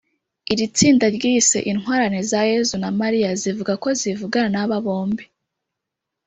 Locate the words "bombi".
4.85-5.25